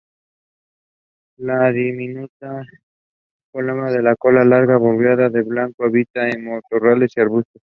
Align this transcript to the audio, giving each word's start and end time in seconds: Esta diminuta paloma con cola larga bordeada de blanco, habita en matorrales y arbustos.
Esta 1.37 1.71
diminuta 1.71 2.63
paloma 3.51 3.93
con 3.93 4.15
cola 4.17 4.43
larga 4.43 4.77
bordeada 4.77 5.29
de 5.29 5.43
blanco, 5.43 5.85
habita 5.85 6.27
en 6.27 6.49
matorrales 6.51 7.11
y 7.15 7.19
arbustos. 7.21 7.61